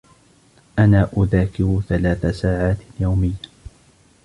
[0.79, 3.33] أنا أذاكر ثلاث ساعات يومياً.